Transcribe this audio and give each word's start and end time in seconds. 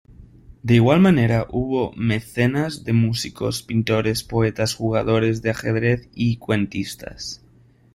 De 0.63 0.73
igual 0.73 0.99
manera, 0.99 1.45
hubo 1.51 1.93
mecenas 1.95 2.83
de 2.83 2.91
músicos, 2.91 3.61
pintores, 3.61 4.23
poetas, 4.23 4.73
jugadores 4.73 5.43
de 5.43 5.51
ajedrez, 5.51 6.09
y 6.15 6.37
cuentistas. 6.37 7.43